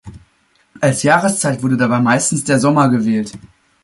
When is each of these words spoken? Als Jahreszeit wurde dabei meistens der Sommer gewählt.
Als 0.79 1.03
Jahreszeit 1.03 1.61
wurde 1.61 1.77
dabei 1.77 1.99
meistens 1.99 2.43
der 2.43 2.57
Sommer 2.57 2.89
gewählt. 2.89 3.33